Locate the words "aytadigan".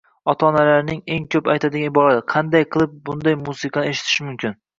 1.55-1.89